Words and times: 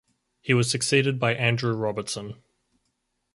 He 0.41 0.55
was 0.55 0.67
succeeded 0.67 1.19
by 1.19 1.35
Andrew 1.35 1.75
Robertson. 1.75 2.41